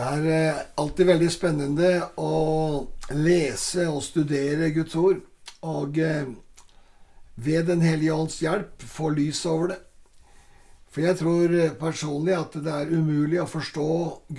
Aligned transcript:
Det 0.00 0.06
er 0.08 0.26
eh, 0.32 0.58
alltid 0.80 1.08
veldig 1.10 1.26
spennende 1.28 1.88
å 2.24 2.36
lese 3.20 3.84
og 3.90 3.98
studere 4.00 4.70
Guds 4.72 4.94
ord. 4.96 5.18
Og 5.68 5.98
eh, 6.00 6.30
ved 7.36 7.66
Den 7.68 7.84
hellige 7.84 8.14
ånds 8.16 8.38
hjelp 8.40 8.80
få 8.80 9.10
lys 9.12 9.42
over 9.50 9.74
det. 9.74 9.76
For 10.88 11.04
jeg 11.04 11.18
tror 11.20 11.52
eh, 11.52 11.74
personlig 11.76 12.32
at 12.38 12.56
det 12.64 12.78
er 12.78 12.94
umulig 12.94 13.42
å 13.42 13.50
forstå 13.50 13.90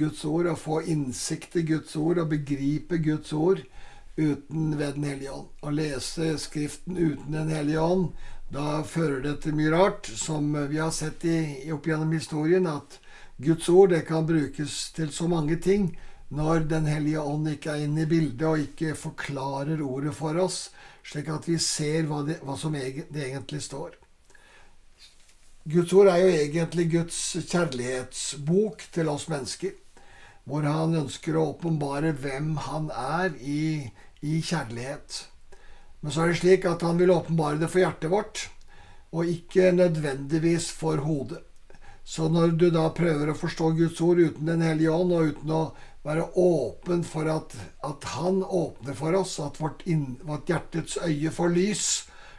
Guds 0.02 0.24
ord 0.25 0.50
og 0.50 0.57
få 0.64 0.79
innsikt 0.96 1.60
i 1.62 1.66
Guds 1.70 1.93
ord 2.00 2.23
og 2.23 2.34
begripe 2.34 2.98
Guds 2.98 3.30
ord 3.30 3.62
uten 4.18 4.73
ved 4.80 4.98
Den 4.98 5.07
hellige 5.12 5.38
ånd. 5.38 5.54
Å 5.62 5.75
lese 5.78 6.32
Skriften 6.41 6.98
uten 6.98 7.38
Den 7.38 7.54
hellige 7.54 7.86
ånd, 7.86 8.09
da 8.50 8.82
fører 8.82 9.21
det 9.28 9.38
til 9.46 9.62
mye 9.62 9.78
rart, 9.78 10.09
som 10.09 10.56
vi 10.73 10.82
har 10.82 10.89
sett 10.89 11.21
i, 11.29 11.70
opp 11.70 11.86
gjennom 11.86 12.18
historien, 12.18 12.65
at 12.65 12.98
Guds 13.41 13.69
ord 13.69 13.89
det 13.89 14.04
kan 14.05 14.27
brukes 14.27 14.91
til 14.93 15.09
så 15.13 15.27
mange 15.27 15.57
ting 15.57 15.91
når 16.31 16.68
Den 16.69 16.86
hellige 16.87 17.21
ånd 17.21 17.50
ikke 17.51 17.73
er 17.73 17.86
inne 17.86 18.05
i 18.05 18.09
bildet 18.09 18.43
og 18.47 18.61
ikke 18.61 18.93
forklarer 18.95 19.81
ordet 19.83 20.14
for 20.15 20.37
oss, 20.39 20.69
slik 21.04 21.27
at 21.33 21.47
vi 21.50 21.57
ser 21.59 22.05
hva, 22.07 22.21
det, 22.27 22.37
hva 22.45 22.55
som 22.55 22.77
det 22.77 23.25
egentlig 23.25 23.59
står. 23.65 23.97
Guds 25.67 25.91
ord 25.93 26.07
er 26.14 26.21
jo 26.23 26.29
egentlig 26.31 26.87
Guds 26.93 27.19
kjærlighetsbok 27.51 28.87
til 28.95 29.11
oss 29.11 29.27
mennesker, 29.29 29.75
hvor 30.47 30.65
han 30.65 30.95
ønsker 31.03 31.36
å 31.36 31.50
åpenbare 31.51 32.16
hvem 32.17 32.55
han 32.69 32.89
er 32.95 33.36
i, 33.44 33.92
i 34.23 34.39
kjærlighet. 34.39 35.19
Men 36.02 36.16
så 36.16 36.23
er 36.23 36.31
det 36.31 36.42
slik 36.45 36.66
at 36.66 36.88
han 36.88 36.97
vil 36.97 37.14
åpenbare 37.14 37.59
det 37.61 37.69
for 37.69 37.83
hjertet 37.83 38.14
vårt, 38.14 38.47
og 39.11 39.28
ikke 39.28 39.73
nødvendigvis 39.75 40.72
for 40.73 41.03
hodet. 41.03 41.44
Så 42.03 42.28
når 42.30 42.56
du 42.59 42.70
da 42.73 42.88
prøver 42.95 43.30
å 43.31 43.38
forstå 43.38 43.72
Guds 43.78 44.02
ord 44.02 44.20
uten 44.20 44.50
Den 44.50 44.64
hellige 44.66 44.92
ånd, 44.92 45.14
og 45.14 45.34
uten 45.34 45.53
å 45.53 45.62
være 46.03 46.26
åpen 46.39 47.03
for 47.06 47.30
at, 47.30 47.56
at 47.86 48.08
Han 48.16 48.42
åpner 48.44 48.98
for 48.98 49.16
oss, 49.20 49.38
at 49.39 49.59
vårt, 49.62 49.86
inn, 49.86 50.17
vårt, 50.26 50.50
hjertets 50.50 50.98
øye 51.06 51.31
får 51.31 51.53
lys, 51.56 51.88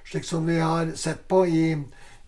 slik 0.09 0.27
som 0.27 0.47
vi 0.51 0.59
har 0.59 0.97
sett 0.99 1.29
på 1.31 1.45
i, 1.47 1.67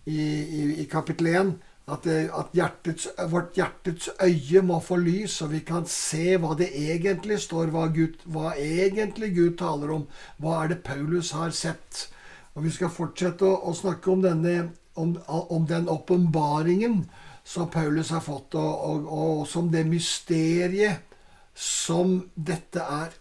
i, 0.05 0.19
i, 0.19 0.61
i 0.81 0.85
kapittel 0.91 1.33
1, 1.33 1.55
at, 1.91 2.07
at 2.07 2.55
hjertets, 2.57 3.09
vårt 3.29 3.57
hjertets 3.59 4.09
øye 4.23 4.63
må 4.65 4.79
få 4.81 4.97
lys, 4.97 5.35
så 5.37 5.49
vi 5.51 5.59
kan 5.67 5.85
se 5.89 6.37
hva 6.41 6.55
det 6.57 6.71
egentlig 6.71 7.37
står, 7.43 7.69
hva, 7.75 7.85
Gud, 7.93 8.15
hva 8.25 8.55
egentlig 8.57 9.35
Gud 9.35 9.59
taler 9.59 9.91
om. 9.99 10.07
Hva 10.41 10.63
er 10.63 10.73
det 10.73 10.81
Paulus 10.87 11.35
har 11.37 11.53
sett? 11.53 12.07
Og 12.55 12.63
Vi 12.65 12.71
skal 12.71 12.89
fortsette 12.89 13.45
å, 13.45 13.59
å 13.69 13.75
snakke 13.75 14.09
om, 14.11 14.23
denne, 14.23 14.71
om, 14.95 15.13
om 15.27 15.67
den 15.69 15.91
åpenbaringen 15.91 17.03
som 17.45 17.69
Paulus 17.69 18.09
har 18.09 18.23
fått, 18.25 18.55
og, 18.57 18.85
og, 18.89 19.05
og 19.05 19.43
som 19.47 19.69
det 19.71 19.85
mysteriet 19.87 21.03
som 21.55 22.17
dette 22.33 22.81
er. 22.81 23.13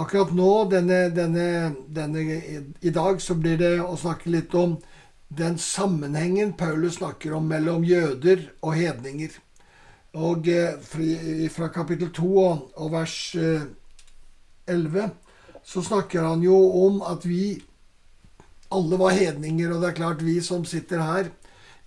Akkurat 0.00 0.32
nå, 0.34 0.48
denne, 0.70 1.02
denne, 1.12 1.74
denne, 1.92 2.40
i 2.80 2.92
dag, 2.94 3.20
så 3.20 3.36
blir 3.36 3.58
det 3.60 3.74
å 3.84 3.98
snakke 4.00 4.32
litt 4.32 4.54
om 4.56 4.78
den 5.28 5.58
sammenhengen 5.62 6.56
Paulus 6.58 6.96
snakker 6.98 7.36
om 7.36 7.46
mellom 7.50 7.84
jøder 7.86 8.48
og 8.64 8.74
hedninger. 8.78 9.36
Og 10.18 10.48
eh, 10.50 11.50
fra 11.54 11.68
kapittel 11.70 12.10
2 12.14 12.30
og 12.40 12.86
vers 12.90 13.16
11 13.36 15.02
eh, 15.04 15.12
så 15.62 15.82
snakker 15.86 16.24
han 16.24 16.42
jo 16.42 16.56
om 16.86 17.02
at 17.06 17.26
vi 17.28 17.60
alle 18.74 18.98
var 18.98 19.14
hedninger, 19.14 19.70
og 19.70 19.82
det 19.82 19.90
er 19.90 19.98
klart 19.98 20.24
vi 20.24 20.38
som 20.42 20.64
sitter 20.66 21.02
her, 21.02 21.30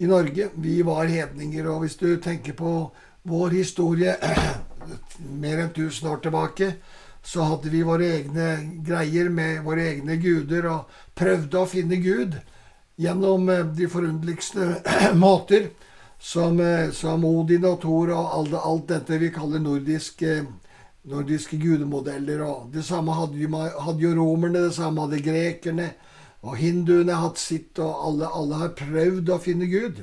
i 0.04 0.08
Norge. 0.08 0.50
Vi 0.56 0.82
var 0.84 1.06
hedninger, 1.06 1.68
og 1.72 1.84
hvis 1.84 1.96
du 1.96 2.18
tenker 2.22 2.54
på 2.59 2.73
vår 3.23 3.56
historie 3.56 4.16
mer 5.44 5.64
enn 5.64 5.72
1000 5.72 6.10
år 6.11 6.23
tilbake, 6.26 6.73
så 7.23 7.45
hadde 7.48 7.72
vi 7.72 7.86
våre 7.88 8.10
egne 8.17 8.48
greier 8.83 9.30
med 9.32 9.61
våre 9.64 9.86
egne 9.94 10.17
guder 10.20 10.67
og 10.67 10.98
prøvde 11.16 11.61
å 11.61 11.70
finne 11.72 12.02
Gud 12.04 12.36
gjennom 13.00 13.48
eh, 13.50 13.64
de 13.77 13.88
forunderligste 13.88 14.82
måter, 15.23 15.70
som, 16.20 16.60
eh, 16.60 16.92
som, 16.92 17.23
Odin 17.26 17.70
og 17.70 17.80
Thor 17.83 18.11
og 18.11 18.36
alt, 18.39 18.58
alt 18.60 18.89
dette 18.92 19.22
vi 19.23 19.32
kaller 19.32 19.64
nordiske, 19.64 20.42
nordiske 21.08 21.60
gudemodeller. 21.64 22.44
Og 22.44 22.73
det 22.76 22.83
samme 22.88 23.16
hadde, 23.16 23.48
hadde 23.88 24.04
jo 24.04 24.16
romerne, 24.20 24.67
det 24.67 24.76
samme 24.76 25.08
hadde 25.08 25.23
grekerne. 25.23 25.94
Og 26.43 26.58
hinduene 26.59 27.15
har 27.15 27.30
hatt 27.30 27.39
sitt, 27.39 27.80
og 27.80 28.08
alle, 28.08 28.27
alle, 28.27 28.59
har 28.59 28.76
prøvd 28.76 29.31
å 29.31 29.39
finne 29.42 29.70
Gud. 29.71 30.02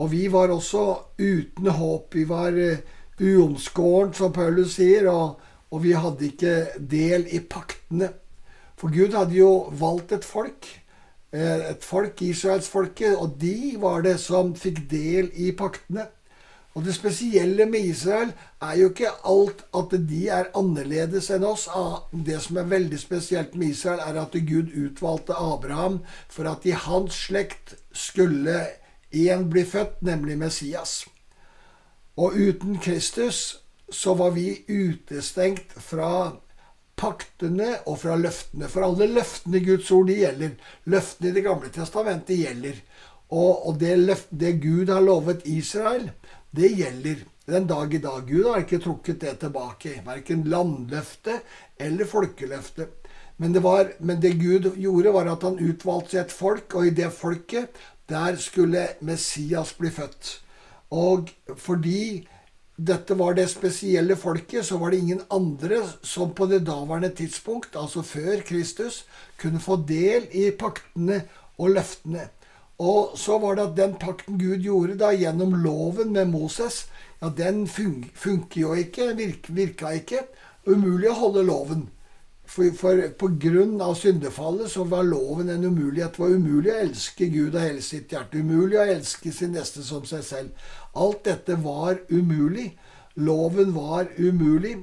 Og 0.00 0.08
vi 0.14 0.24
var 0.32 0.52
også 0.52 0.84
uten 1.20 1.68
håp. 1.76 2.16
Vi 2.16 2.24
var 2.28 2.56
uh, 2.56 2.80
uomskåren, 3.20 4.14
som 4.16 4.32
Paulus 4.32 4.78
sier, 4.78 5.10
og, 5.12 5.42
og, 5.68 5.82
vi 5.84 5.92
hadde 5.92 6.30
ikke 6.30 6.54
del 6.80 7.28
i 7.28 7.42
paktene. 7.44 8.08
For 8.80 8.92
Gud 8.94 9.12
hadde 9.12 9.36
jo 9.36 9.68
valgt 9.76 10.16
et 10.16 10.24
folk, 10.24 10.70
uh, 11.36 11.58
et 11.74 11.84
folk, 11.84 12.24
Israelsfolket, 12.24 13.18
og 13.20 13.36
de 13.42 13.76
var 13.82 14.00
det 14.08 14.16
som 14.24 14.54
fikk 14.56 14.86
del 14.88 15.28
i 15.36 15.52
paktene. 15.56 16.08
Og 16.74 16.84
det 16.86 16.94
spesielle 16.94 17.66
med 17.66 17.80
Israel 17.80 18.30
er 18.62 18.76
jo 18.78 18.90
ikke 18.92 19.10
alt 19.26 19.64
at 19.74 19.94
de 20.08 20.20
er 20.30 20.52
annerledes 20.54 21.30
enn 21.34 21.44
oss. 21.44 21.66
Ah, 21.66 22.04
det 22.12 22.38
som 22.44 22.60
er 22.60 22.68
veldig 22.70 22.98
spesielt 23.00 23.56
med 23.58 23.74
Israel, 23.74 24.02
er 24.04 24.20
at 24.22 24.36
Gud 24.46 24.70
utvalgte 24.78 25.34
Abraham 25.34 26.00
for 26.30 26.46
at 26.50 26.66
i 26.66 26.76
hans 26.76 27.24
slekt 27.26 27.74
skulle 27.92 28.60
én 29.10 29.48
bli 29.50 29.64
født, 29.66 29.98
nemlig 30.06 30.38
Messias. 30.38 31.02
Og 32.16 32.38
uten 32.38 32.78
Kristus 32.78 33.58
så 33.90 34.14
var 34.14 34.30
vi 34.30 34.62
utestengt 34.68 35.74
fra 35.74 36.36
paktene 37.00 37.80
og 37.88 37.98
fra 38.04 38.16
løftene. 38.20 38.68
For 38.70 38.86
alle 38.86 39.08
løftene 39.10 39.58
i 39.58 39.64
Guds 39.64 39.90
ord, 39.90 40.06
de 40.06 40.20
gjelder. 40.20 40.56
Løftene 40.84 41.30
i 41.30 41.34
Det 41.34 41.44
gamle 41.44 41.70
testamentet 41.74 42.38
gjelder. 42.38 42.78
Og, 43.30 43.76
det, 43.80 43.98
løft, 43.98 44.28
det 44.30 44.56
Gud 44.62 44.90
har 44.90 45.00
lovet 45.00 45.44
Israel, 45.46 46.10
det 46.56 46.72
gjelder 46.74 47.24
den 47.46 47.66
dag 47.66 47.94
i 47.94 47.98
dag. 48.02 48.26
Gud 48.26 48.46
har 48.46 48.64
ikke 48.64 48.80
trukket 48.82 49.20
det 49.22 49.36
tilbake. 49.44 50.00
Verken 50.06 50.46
landløftet 50.50 51.46
eller 51.78 52.08
folkeløftet. 52.08 52.96
Men 53.40 53.56
men 53.98 54.20
det 54.20 54.38
Gud 54.38 54.76
gjorde, 54.76 55.12
var 55.12 55.26
at 55.26 55.42
han 55.42 55.58
utvalgte 55.58 56.20
et 56.20 56.32
folk, 56.32 56.74
og 56.74 56.86
i 56.86 56.90
det 56.90 57.12
folket 57.12 57.68
der 58.08 58.36
skulle 58.36 58.88
Messias 59.00 59.72
bli 59.78 59.90
født. 59.90 60.40
Og 60.90 61.30
fordi 61.56 62.26
dette 62.76 63.14
var 63.18 63.34
det 63.36 63.48
spesielle 63.50 64.16
folket, 64.16 64.66
så 64.66 64.78
var 64.78 64.90
det 64.90 64.98
ingen 64.98 65.22
andre 65.30 65.82
som 66.02 66.34
på 66.34 66.46
det 66.46 66.66
daværende 66.66 67.10
tidspunkt, 67.14 67.76
altså 67.76 68.02
før 68.02 68.40
Kristus, 68.46 69.04
kunne 69.40 69.60
få 69.60 69.76
del 69.88 70.28
i 70.32 70.50
paktene 70.50 71.22
og 71.58 71.70
løftene. 71.76 72.28
Og 72.80 73.18
så 73.20 73.36
var 73.38 73.56
det 73.56 73.66
at 73.68 73.76
den 73.76 73.94
pakten 74.00 74.38
Gud 74.40 74.64
gjorde 74.64 74.96
da 75.02 75.12
gjennom 75.12 75.52
loven 75.60 76.14
med 76.16 76.30
Moses, 76.32 76.86
ja, 77.20 77.28
den 77.28 77.66
fun 77.68 78.06
funker 78.14 78.60
jo 78.60 78.74
ikke, 78.74 79.10
virk, 79.16 79.50
virka 79.52 79.92
ikke. 79.98 80.22
Umulig 80.66 81.10
å 81.10 81.18
holde 81.18 81.44
loven. 81.44 81.88
For, 82.50 82.72
for 82.74 82.98
av 83.84 83.94
syndefallet 83.94 84.72
så 84.72 84.84
var 84.88 85.04
loven 85.06 85.52
en 85.52 85.64
umulighet. 85.64 86.16
Det 86.16 86.22
var 86.22 86.32
umulig 86.34 86.72
å 86.72 86.80
elske 86.86 87.28
Gud 87.30 87.54
av 87.54 87.68
hele 87.68 87.84
sitt 87.84 88.10
hjerte. 88.10 88.40
Umulig 88.40 88.80
å 88.80 88.88
elske 88.96 89.32
sin 89.32 89.52
neste 89.54 89.84
som 89.86 90.08
seg 90.08 90.24
selv. 90.24 90.64
Alt 90.96 91.24
dette 91.28 91.60
var 91.62 92.00
umulig. 92.08 92.72
Loven 93.14 93.74
var 93.76 94.08
umulig. 94.16 94.78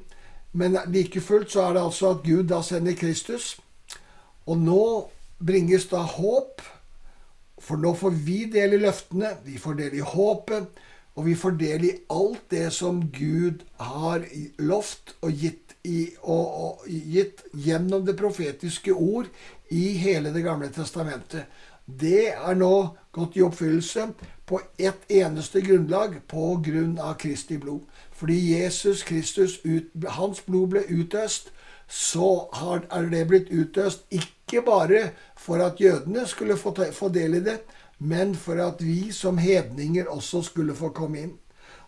Men 0.53 0.77
like 0.93 1.19
fullt 1.21 1.51
så 1.51 1.65
er 1.65 1.75
det 1.75 1.83
altså 1.89 2.13
at 2.13 2.23
Gud 2.23 2.47
da 2.53 2.61
sender 2.63 2.95
Kristus. 2.95 3.57
Og 4.45 4.61
nå 4.61 4.83
bringes 5.43 5.89
da 5.91 6.05
håp 6.05 6.61
for 7.61 7.81
nå 7.81 7.93
får 7.97 8.13
vi 8.25 8.43
del 8.51 8.77
i 8.77 8.81
løftene, 8.81 9.33
vi 9.45 9.57
får 9.61 9.79
del 9.79 9.97
i 9.97 10.05
håpet, 10.05 10.81
og 11.17 11.25
vi 11.25 11.33
får 11.35 11.55
del 11.57 11.85
i 11.87 11.93
alt 12.13 12.43
det 12.53 12.67
som 12.73 12.99
Gud 13.09 13.63
har 13.81 14.25
lovt 14.61 15.15
og 15.25 15.31
gitt, 15.33 15.73
i, 15.87 16.11
og, 16.21 16.45
og, 16.61 16.83
gitt 16.87 17.41
gjennom 17.55 18.03
det 18.05 18.17
profetiske 18.19 18.93
ord 18.93 19.29
i 19.73 19.95
hele 19.97 20.33
Det 20.35 20.43
gamle 20.43 20.69
testamentet. 20.73 21.47
Det 21.87 22.33
er 22.35 22.57
nå 22.59 22.73
gått 23.15 23.37
i 23.37 23.45
oppfyllelse 23.45 24.09
på 24.47 24.59
ett 24.77 25.11
eneste 25.11 25.61
grunnlag, 25.61 26.19
på 26.27 26.57
grunn 26.63 26.99
av 26.99 27.15
Kristi 27.19 27.57
blod. 27.57 27.87
Fordi 28.11 28.35
Jesus 28.51 29.03
Kristus, 29.03 29.59
ut, 29.63 29.89
hans 30.19 30.43
blod 30.45 30.75
ble 30.75 30.83
utøst, 30.89 31.51
så 31.87 32.49
er 32.53 33.09
det 33.11 33.25
blitt 33.27 33.51
utøst 33.51 34.05
ikke 34.11 34.61
bare 34.65 35.09
for 35.39 35.63
at 35.63 35.79
jødene 35.79 36.27
skulle 36.27 36.57
få, 36.57 36.73
del 37.13 37.39
i 37.39 37.43
det, 37.43 37.59
men 37.99 38.35
for 38.35 38.59
at 38.61 38.83
vi 38.83 39.11
som 39.11 39.37
hedninger 39.37 40.07
også 40.07 40.41
skulle 40.41 40.75
få 40.75 40.89
komme 40.89 41.19
inn. 41.19 41.35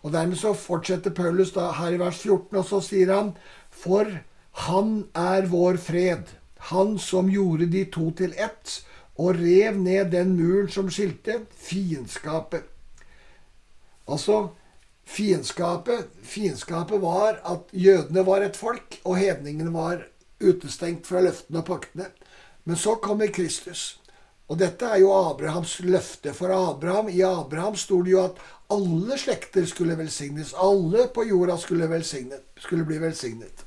Og 0.01 0.13
Dermed 0.13 0.40
så 0.40 0.54
fortsetter 0.54 1.12
Paulus 1.12 1.51
da 1.51 1.72
her 1.75 1.92
i 1.92 2.00
vers 2.00 2.18
14, 2.24 2.57
og 2.57 2.66
så 2.66 2.80
sier 2.81 3.12
han 3.13 3.34
For 3.69 4.07
han 4.68 5.06
er 5.16 5.48
vår 5.51 5.78
fred, 5.78 6.31
han 6.72 6.98
som 7.00 7.30
gjorde 7.30 7.68
de 7.72 7.86
to 7.92 8.12
til 8.12 8.34
ett, 8.38 8.80
og 9.19 9.36
rev 9.36 9.75
ned 9.75 10.12
den 10.12 10.36
muren 10.38 10.69
som 10.72 10.90
skilte 10.92 11.42
fiendskapet. 11.52 12.63
Altså, 14.07 14.50
fiendskapet. 15.10 16.10
Fiendskapet 16.22 17.02
var 17.02 17.40
at 17.46 17.72
jødene 17.74 18.26
var 18.26 18.46
et 18.46 18.58
folk, 18.58 19.00
og 19.04 19.18
hedningene 19.18 19.74
var 19.74 20.06
utestengt 20.40 21.08
fra 21.10 21.24
løftene 21.26 21.64
og 21.64 21.68
paktene. 21.68 22.10
Men 22.64 22.78
så 22.78 22.96
kommer 23.02 23.32
Kristus. 23.34 24.00
Og 24.50 24.58
dette 24.58 24.86
er 24.86 25.02
jo 25.04 25.14
Abrahams 25.14 25.80
løfte. 25.86 26.34
For 26.34 26.54
Abraham, 26.54 27.10
i 27.10 27.22
Abraham 27.26 27.78
sto 27.78 28.02
det 28.06 28.16
jo 28.16 28.24
at 28.24 28.40
alle 28.74 29.18
slekter 29.18 29.66
skulle 29.70 29.98
velsignes. 29.98 30.54
Alle 30.58 31.08
på 31.14 31.26
jorda 31.30 31.58
skulle, 31.58 32.02
skulle 32.58 32.86
bli 32.86 32.98
velsignet. 33.02 33.66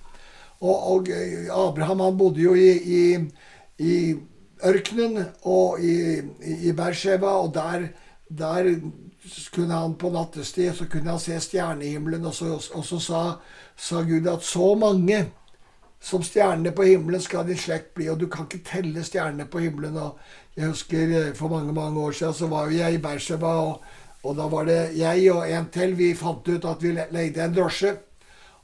Og, 0.62 0.76
og, 0.94 1.10
eh, 1.10 1.48
Abraham 1.50 2.00
han 2.00 2.18
bodde 2.18 2.42
jo 2.42 2.54
i, 2.54 2.70
i, 2.70 3.04
i 3.82 3.94
ørkenen 4.62 5.24
og 5.42 5.82
i, 5.82 6.20
i 6.68 6.74
Bersheva, 6.78 7.34
og 7.42 7.54
der, 7.54 7.88
der 8.30 8.68
kunne 9.54 9.74
han 9.74 9.94
på 9.94 10.10
nattestid 10.10 10.74
så 10.74 10.86
kunne 10.90 11.10
han 11.10 11.20
se 11.20 11.38
stjernehimmelen, 11.40 12.24
og 12.26 12.34
så, 12.34 12.56
og 12.74 12.84
så 12.84 12.98
sa, 13.00 13.22
sa 13.76 14.02
Gud 14.02 14.26
at 14.26 14.42
så 14.42 14.74
mange 14.74 15.26
som 16.02 16.22
stjernene 16.26 16.72
på 16.74 16.82
himmelen 16.82 17.22
skal 17.22 17.46
din 17.46 17.58
slekt 17.58 17.92
bli, 17.94 18.08
og 18.10 18.18
du 18.18 18.26
kan 18.30 18.48
ikke 18.48 18.64
telle 18.66 19.04
stjernene 19.06 19.46
på 19.46 19.62
himmelen. 19.62 19.96
og 19.96 20.18
Jeg 20.56 20.72
husker 20.72 21.12
eh, 21.18 21.34
for 21.34 21.48
mange 21.48 21.72
mange 21.72 22.00
år 22.00 22.12
siden 22.12 22.34
så 22.34 22.46
var 22.50 22.70
jo 22.70 22.78
jeg 22.78 22.94
i 22.94 23.02
Beersheba, 23.02 23.46
og, 23.46 23.84
og, 24.22 24.36
da 24.36 24.48
var 24.50 24.66
det 24.66 24.80
jeg 24.98 25.30
og 25.32 25.46
en 25.50 25.68
til. 25.70 25.94
Vi 25.98 26.14
fant 26.14 26.48
ut 26.48 26.64
at 26.64 26.82
vi 26.82 26.96
leide 27.10 27.44
en 27.44 27.54
drosje. 27.54 27.94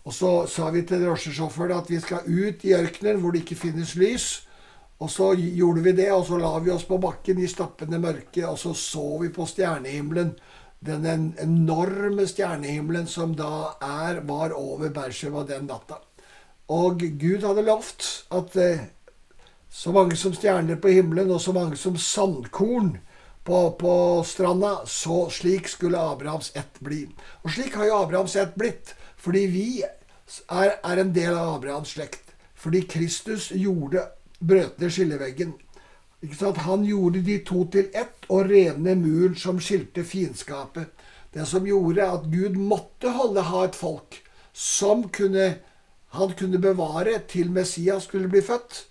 Og 0.05 0.15
så 0.15 0.47
sa 0.51 0.71
vi 0.71 0.83
til 0.83 1.05
drosjesjåføren 1.05 1.79
at 1.79 1.91
vi 1.91 2.01
skal 2.01 2.27
ut 2.27 2.65
i 2.65 2.75
ørkenen 2.75 3.21
hvor 3.21 3.31
det 3.31 3.45
ikke 3.45 3.63
finnes 3.63 3.95
lys. 3.95 4.48
Og 4.99 5.11
så 5.11 5.33
gjorde 5.39 5.85
vi 5.85 5.93
det, 5.95 6.11
og 6.12 6.25
så 6.27 6.39
la 6.41 6.56
vi 6.59 6.73
oss 6.75 6.87
på 6.89 6.99
bakken 6.99 7.39
i 7.39 7.49
stappende 7.50 8.00
mørke, 8.03 8.43
og 8.49 8.59
så 8.59 8.75
så 8.75 9.06
vi 9.23 9.31
på 9.31 9.47
stjernehimmelen. 9.47 10.33
Den 10.85 11.35
enorme 11.39 12.27
stjernehimmelen 12.27 13.06
som 13.11 13.35
da 13.39 13.79
er, 13.83 14.21
var 14.27 14.55
over 14.59 14.91
Beersheba 14.95 15.45
den 15.47 15.67
natta. 15.71 16.00
Og 16.69 17.00
Gud 17.00 17.47
hadde 17.47 17.65
lovt 17.65 18.09
at 18.35 18.56
eh, 18.61 18.89
så 19.71 19.93
mange 19.95 20.17
som 20.17 20.35
stjerner 20.35 20.77
på 20.77 20.93
himmelen, 20.93 21.31
og 21.31 21.41
så 21.41 21.53
mange 21.53 21.77
som 21.77 21.97
sandkorn 21.97 22.99
på, 23.45 23.61
på 23.81 23.95
stranda, 24.27 24.81
så 24.87 25.29
slik 25.31 25.69
skulle 25.69 26.00
Abrahams 26.00 26.50
ett 26.56 26.81
bli. 26.85 27.05
Og 27.43 27.55
slik 27.55 27.79
har 27.79 27.89
jo 27.89 28.03
Abrahams 28.03 28.37
ett 28.37 28.55
blitt, 28.59 28.95
fordi 29.17 29.47
vi 29.47 29.69
er, 29.85 30.75
er 30.83 31.00
en 31.00 31.15
del 31.15 31.33
av 31.33 31.55
Abrahams 31.55 31.95
slekt. 31.97 32.35
Fordi 32.59 32.83
Kristus 32.91 33.53
gjorde 33.55 34.03
brøt 34.40 34.81
ned 34.81 34.90
skilleveggen. 34.90 35.55
Han 36.67 36.85
gjorde 36.85 37.23
de 37.23 37.38
to 37.46 37.64
til 37.73 37.90
ett 37.94 38.26
og 38.29 38.50
rev 38.50 38.79
ned 38.79 38.99
muren 39.02 39.37
som 39.38 39.61
skilte 39.61 40.05
fiendskapet. 40.05 40.90
Det 41.35 41.46
som 41.46 41.67
gjorde 41.67 42.11
at 42.11 42.26
Gud 42.32 42.56
måtte 42.56 43.12
holde 43.14 43.44
ha 43.50 43.64
et 43.64 43.76
folk 43.76 44.23
som 44.52 45.08
kunne 45.14 45.55
han 46.08 46.32
kunne 46.32 46.58
bevare 46.58 47.19
til 47.29 47.50
Messias 47.52 48.08
skulle 48.08 48.29
bli 48.32 48.40
født, 48.40 48.87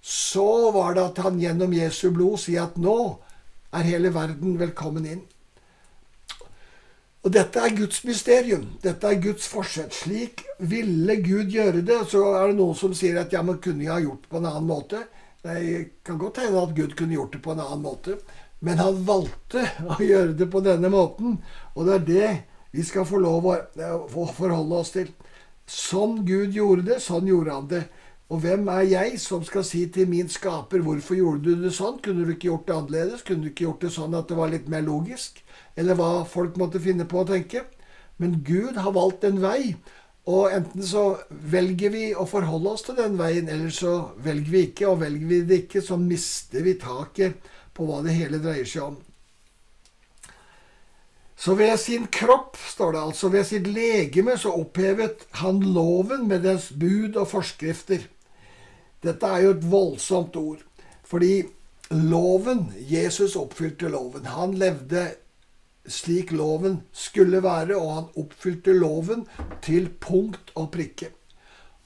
så 0.00 0.70
var 0.70 0.94
det 0.94 1.04
at 1.04 1.22
han 1.24 1.40
gjennom 1.40 1.72
Jesu 1.72 2.10
blod 2.12 2.36
sier 2.42 2.68
at 2.68 2.76
nå 2.76 2.98
er 3.72 3.88
hele 3.88 4.12
verden 4.14 4.58
velkommen 4.60 5.06
inn. 5.08 5.22
Og 7.28 7.32
dette 7.34 7.60
er 7.60 7.74
Guds 7.76 7.98
mysterium. 8.08 8.62
Dette 8.80 9.04
er 9.04 9.18
Guds 9.20 9.44
forsett. 9.52 9.92
Slik 9.92 10.46
ville 10.64 11.18
Gud 11.20 11.50
gjøre 11.52 11.82
det. 11.84 11.98
Så 12.08 12.22
er 12.24 12.46
det 12.48 12.56
noen 12.56 12.78
som 12.78 12.94
sier 12.96 13.18
at 13.20 13.34
ja, 13.36 13.42
men 13.44 13.58
kunne 13.60 13.84
jeg 13.84 13.92
ha 13.92 13.98
gjort 14.00 14.22
det 14.22 14.30
på 14.32 14.38
en 14.38 14.46
annen 14.48 14.68
måte? 14.70 15.02
Det 15.44 15.58
kan 16.08 16.16
godt 16.22 16.40
hende 16.40 16.62
at 16.62 16.72
Gud 16.78 16.94
kunne 16.96 17.18
gjort 17.18 17.36
det 17.36 17.42
på 17.44 17.52
en 17.52 17.60
annen 17.66 17.84
måte. 17.84 18.16
Men 18.64 18.80
han 18.80 19.02
valgte 19.04 19.66
å 19.84 19.98
gjøre 20.00 20.38
det 20.40 20.48
på 20.48 20.62
denne 20.64 20.88
måten. 20.94 21.36
Og 21.76 21.84
det 21.84 21.98
er 21.98 22.06
det 22.08 22.30
vi 22.72 22.86
skal 22.88 23.04
få 23.10 23.20
lov 23.20 23.50
å 23.52 24.24
forholde 24.38 24.80
oss 24.80 24.94
til. 24.96 25.12
Sånn 25.68 26.22
Gud 26.24 26.56
gjorde 26.56 26.86
det, 26.94 27.02
sånn 27.04 27.28
gjorde 27.28 27.58
han 27.58 27.68
det. 27.74 27.82
Og 28.32 28.40
hvem 28.40 28.72
er 28.72 28.88
jeg 28.88 29.20
som 29.20 29.44
skal 29.44 29.68
si 29.68 29.84
til 29.92 30.08
min 30.08 30.32
skaper 30.32 30.80
hvorfor 30.80 31.20
gjorde 31.20 31.44
du 31.52 31.60
det 31.66 31.76
sånn? 31.76 32.00
Kunne 32.00 32.24
du 32.24 32.32
ikke 32.32 32.54
gjort 32.54 32.72
det 32.72 32.78
annerledes? 32.78 33.28
Kunne 33.28 33.44
du 33.44 33.52
ikke 33.52 33.68
gjort 33.68 33.84
det 33.84 33.92
sånn 34.00 34.16
at 34.16 34.32
det 34.32 34.40
var 34.40 34.56
litt 34.56 34.72
mer 34.72 34.88
logisk? 34.88 35.44
Eller 35.78 35.98
hva 35.98 36.24
folk 36.26 36.58
måtte 36.58 36.82
finne 36.82 37.06
på 37.08 37.22
å 37.22 37.28
tenke? 37.28 37.64
Men 38.18 38.40
Gud 38.46 38.78
har 38.82 38.96
valgt 38.96 39.26
en 39.28 39.38
vei. 39.42 39.76
Og 40.28 40.52
enten 40.52 40.84
så 40.84 41.04
velger 41.30 41.92
vi 41.94 42.06
å 42.12 42.26
forholde 42.28 42.74
oss 42.74 42.84
til 42.84 42.98
den 42.98 43.14
veien, 43.20 43.48
eller 43.48 43.72
så 43.72 44.10
velger 44.20 44.52
vi 44.52 44.64
ikke. 44.68 44.88
Og 44.90 45.02
velger 45.04 45.30
vi 45.30 45.42
det 45.48 45.62
ikke, 45.64 45.84
så 45.84 45.96
mister 46.00 46.66
vi 46.66 46.76
taket 46.82 47.38
på 47.76 47.86
hva 47.88 48.02
det 48.04 48.16
hele 48.18 48.42
dreier 48.42 48.68
seg 48.68 48.90
om. 48.90 48.98
Så 51.38 51.54
ved 51.54 51.76
sin 51.78 52.08
kropp, 52.10 52.58
står 52.58 52.92
det 52.92 53.00
altså, 53.00 53.30
ved 53.30 53.46
sitt 53.46 53.68
legeme, 53.70 54.34
så 54.36 54.50
opphevet 54.58 55.22
han 55.38 55.60
loven 55.62 56.26
med 56.26 56.42
dens 56.42 56.72
bud 56.74 57.14
og 57.14 57.28
forskrifter. 57.30 58.02
Dette 59.06 59.30
er 59.30 59.44
jo 59.44 59.54
et 59.54 59.68
voldsomt 59.70 60.34
ord. 60.36 60.64
Fordi 61.06 61.46
loven 61.94 62.66
Jesus 62.90 63.38
oppfylte 63.38 63.88
loven. 63.88 64.26
Han 64.34 64.58
levde 64.58 65.06
slik 65.92 66.32
loven 66.32 66.82
skulle 66.92 67.42
være, 67.44 67.76
og 67.76 67.94
han 67.94 68.10
oppfylte 68.20 68.74
loven 68.76 69.26
til 69.64 69.90
punkt 70.00 70.52
og 70.54 70.70
prikke. 70.74 71.12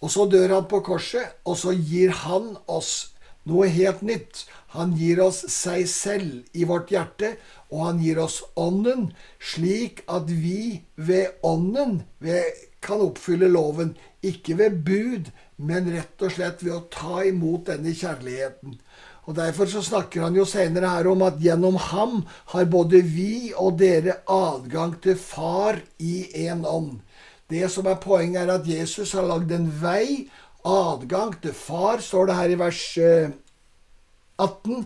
Og 0.02 0.10
så 0.10 0.26
dør 0.26 0.56
han 0.56 0.68
på 0.70 0.82
korset, 0.82 1.38
og 1.46 1.56
så 1.58 1.74
gir 1.76 2.10
han 2.24 2.56
oss 2.66 3.12
noe 3.48 3.68
helt 3.70 4.02
nytt. 4.06 4.44
Han 4.74 4.94
gir 4.98 5.20
oss 5.22 5.42
seg 5.52 5.86
selv 5.90 6.56
i 6.58 6.66
vårt 6.68 6.90
hjerte, 6.94 7.36
og 7.70 7.86
han 7.86 8.02
gir 8.02 8.20
oss 8.22 8.40
Ånden, 8.58 9.10
slik 9.38 10.02
at 10.10 10.30
vi 10.30 10.82
ved 10.96 11.38
Ånden 11.46 12.02
kan 12.82 13.04
oppfylle 13.04 13.50
loven. 13.52 13.94
Ikke 14.22 14.56
ved 14.58 14.82
bud, 14.86 15.30
men 15.56 15.90
rett 15.94 16.22
og 16.22 16.34
slett 16.34 16.62
ved 16.64 16.74
å 16.76 16.86
ta 16.92 17.22
imot 17.26 17.68
denne 17.70 17.94
kjærligheten. 17.94 18.78
Og 19.26 19.36
Derfor 19.36 19.70
så 19.70 19.82
snakker 19.86 20.24
han 20.26 20.34
jo 20.34 20.44
senere 20.48 20.90
her 20.96 21.06
om 21.12 21.22
at 21.22 21.38
gjennom 21.38 21.76
ham 21.78 22.22
har 22.54 22.64
både 22.70 23.02
vi 23.06 23.52
og 23.54 23.78
dere 23.78 24.18
adgang 24.26 24.96
til 25.02 25.14
Far 25.16 25.78
i 26.02 26.26
én 26.48 26.66
ånd. 26.66 26.98
Det 27.46 27.68
som 27.70 27.86
er 27.86 28.00
poenget, 28.02 28.42
er 28.42 28.54
at 28.56 28.66
Jesus 28.66 29.12
har 29.12 29.28
lagd 29.28 29.52
en 29.52 29.68
vei, 29.82 30.26
adgang 30.66 31.36
til 31.42 31.54
Far, 31.54 32.00
står 32.00 32.30
det 32.30 32.38
her 32.40 32.54
i 32.54 32.58
vers 32.58 32.82
18. 32.98 34.76
Eh, 34.82 34.84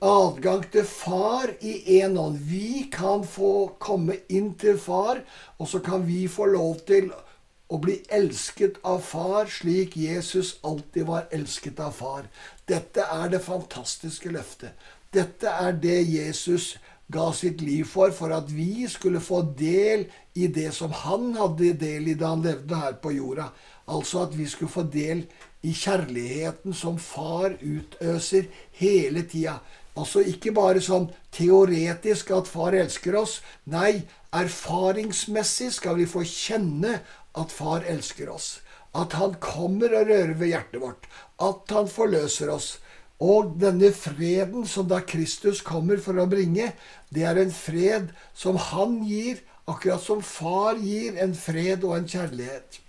adgang 0.00 0.62
til 0.72 0.84
far 0.84 1.50
i 1.60 2.00
én 2.00 2.16
ånd. 2.18 2.38
Vi 2.38 2.88
kan 2.92 3.24
få 3.26 3.76
komme 3.78 4.16
inn 4.28 4.54
til 4.58 4.78
far, 4.78 5.20
og 5.58 5.68
så 5.68 5.80
kan 5.84 6.06
vi 6.06 6.26
få 6.28 6.46
lov 6.46 6.80
til 6.88 7.10
å 7.12 7.29
bli 7.78 8.00
elsket 8.10 8.80
av 8.82 8.98
far 9.06 9.46
slik 9.46 9.94
Jesus 9.96 10.56
alltid 10.66 11.06
var 11.06 11.28
elsket 11.30 11.78
av 11.80 11.94
far. 11.94 12.26
Dette 12.66 13.06
er 13.06 13.30
det 13.30 13.44
fantastiske 13.44 14.32
løftet. 14.34 14.74
Dette 15.14 15.46
er 15.46 15.78
det 15.78 16.00
Jesus 16.10 16.76
ga 17.10 17.30
sitt 17.34 17.62
liv 17.62 17.86
for, 17.86 18.10
for 18.14 18.34
at 18.34 18.50
vi 18.50 18.86
skulle 18.90 19.22
få 19.22 19.42
del 19.58 20.06
i 20.34 20.46
det 20.46 20.70
som 20.74 20.92
han 20.94 21.32
hadde 21.38 21.72
del 21.78 22.10
i 22.10 22.14
da 22.18 22.34
han 22.34 22.44
levde 22.46 22.78
her 22.78 22.98
på 23.02 23.14
jorda. 23.16 23.50
Altså 23.90 24.24
at 24.26 24.36
vi 24.38 24.46
skulle 24.46 24.70
få 24.70 24.86
del 24.86 25.24
i 25.66 25.74
kjærligheten 25.74 26.74
som 26.74 26.98
far 26.98 27.56
utøser 27.60 28.46
hele 28.78 29.26
tida. 29.28 29.58
Altså 29.98 30.22
ikke 30.22 30.52
bare 30.54 30.80
sånn 30.80 31.08
teoretisk 31.34 32.30
at 32.36 32.48
far 32.48 32.76
elsker 32.78 33.18
oss. 33.18 33.40
Nei, 33.66 34.06
erfaringsmessig 34.30 35.72
skal 35.74 35.98
vi 35.98 36.06
få 36.08 36.22
kjenne 36.22 37.00
at 37.38 37.52
far 37.54 37.86
elsker 37.88 38.30
oss. 38.32 38.60
At 38.96 39.14
han 39.18 39.36
kommer 39.42 39.92
og 39.94 40.08
rører 40.10 40.34
ved 40.34 40.52
hjertet 40.52 40.82
vårt. 40.82 41.06
At 41.38 41.70
han 41.74 41.90
forløser 41.90 42.50
oss. 42.50 42.78
Og 43.20 43.54
denne 43.60 43.92
freden 43.92 44.64
som 44.66 44.88
da 44.88 45.02
Kristus 45.04 45.60
kommer 45.62 46.00
for 46.00 46.16
å 46.18 46.28
bringe, 46.30 46.72
det 47.12 47.26
er 47.28 47.38
en 47.38 47.52
fred 47.52 48.14
som 48.34 48.56
han 48.70 49.02
gir, 49.04 49.42
akkurat 49.68 50.02
som 50.02 50.22
far 50.24 50.80
gir 50.80 51.18
en 51.20 51.36
fred 51.36 51.84
og 51.84 51.98
en 51.98 52.08
kjærlighet. 52.08 52.80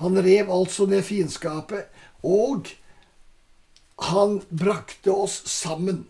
Han 0.00 0.16
rev 0.24 0.48
altså 0.50 0.86
ned 0.88 1.04
fiendskapet. 1.04 1.90
Og 2.24 2.72
han 4.10 4.40
brakte 4.48 5.12
oss 5.12 5.42
sammen. 5.48 6.06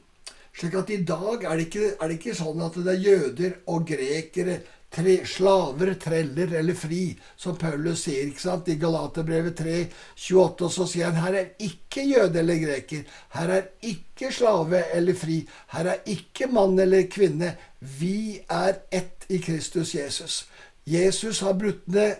Slik 0.54 0.76
at 0.78 0.90
i 0.94 1.00
dag 1.06 1.44
er 1.46 1.58
det, 1.58 1.66
ikke, 1.68 1.94
er 1.96 2.10
det 2.10 2.18
ikke 2.20 2.36
sånn 2.38 2.62
at 2.62 2.76
det 2.78 2.92
er 2.92 3.04
jøder 3.04 3.56
og 3.70 3.86
grekere, 3.88 4.60
tre, 4.90 5.20
slaver, 5.26 5.94
treller 5.94 6.54
eller 6.58 6.74
fri, 6.74 7.04
som 7.36 7.56
Paulus 7.58 8.04
sier 8.06 8.26
ikke 8.28 8.42
sant? 8.42 8.68
i 8.68 8.78
Galaterbrevet 8.80 9.56
3, 9.58 9.76
28. 10.16 10.66
Og 10.66 10.72
så 10.74 10.86
sier 10.90 11.10
han 11.10 11.20
her 11.22 11.38
er 11.40 11.66
ikke 11.66 12.06
jøde 12.08 12.42
eller 12.42 12.58
greker. 12.62 13.04
Her 13.36 13.54
er 13.58 13.68
ikke 13.86 14.32
slave 14.34 14.82
eller 14.96 15.18
fri. 15.18 15.42
Her 15.74 15.92
er 15.94 16.02
ikke 16.10 16.50
mann 16.50 16.78
eller 16.78 17.06
kvinne. 17.12 17.54
Vi 17.80 18.40
er 18.50 18.82
ett 18.90 19.28
i 19.30 19.38
Kristus 19.38 19.94
Jesus. 19.94 20.42
Jesus 20.90 21.40
har 21.44 21.54
brutt 21.54 21.86
ned, 21.92 22.18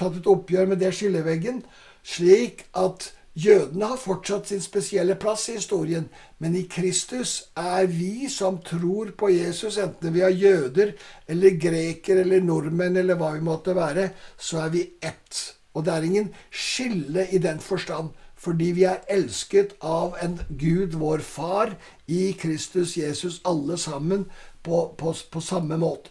tatt 0.00 0.16
et 0.18 0.28
oppgjør 0.30 0.72
med 0.72 0.80
det 0.80 0.94
skilleveggen, 0.96 1.60
slik 2.02 2.64
at 2.74 3.12
Jødene 3.40 3.86
har 3.92 4.00
fortsatt 4.00 4.48
sin 4.50 4.60
spesielle 4.60 5.14
plass 5.20 5.46
i 5.48 5.54
historien, 5.56 6.08
men 6.42 6.56
i 6.58 6.64
Kristus 6.68 7.34
er 7.56 7.86
vi 7.88 8.28
som 8.28 8.58
tror 8.66 9.12
på 9.16 9.30
Jesus, 9.32 9.78
enten 9.78 10.12
vi 10.14 10.24
er 10.26 10.34
jøder 10.34 10.92
eller 11.30 11.56
grekere 11.62 12.24
eller 12.24 12.42
nordmenn 12.44 12.98
eller 13.00 13.16
hva 13.20 13.30
vi 13.36 13.44
måtte 13.46 13.76
være, 13.78 14.10
så 14.36 14.64
er 14.66 14.74
vi 14.74 14.84
ett. 15.00 15.40
Og 15.74 15.86
det 15.86 15.94
er 15.94 16.08
ingen 16.08 16.28
skille 16.50 17.28
i 17.30 17.38
den 17.38 17.62
forstand, 17.64 18.10
fordi 18.34 18.72
vi 18.76 18.86
er 18.90 19.04
elsket 19.08 19.76
av 19.80 20.18
en 20.24 20.40
Gud, 20.50 20.98
vår 21.00 21.24
Far, 21.24 21.76
i 22.08 22.32
Kristus 22.40 22.96
Jesus, 22.98 23.40
alle 23.46 23.78
sammen 23.78 24.26
på, 24.62 24.88
på, 24.98 25.14
på 25.32 25.40
samme 25.40 25.78
måte. 25.80 26.10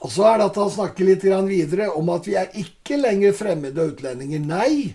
Og 0.00 0.12
så 0.12 0.24
er 0.30 0.38
det 0.40 0.46
at 0.48 0.58
han 0.62 0.70
snakker 0.72 1.04
litt 1.04 1.24
videre 1.24 1.90
om 1.92 2.08
at 2.08 2.26
vi 2.26 2.36
er 2.40 2.54
ikke 2.56 2.96
lenger 2.96 3.36
fremmede 3.36 3.84
utlendinger. 3.92 4.40
Nei, 4.40 4.94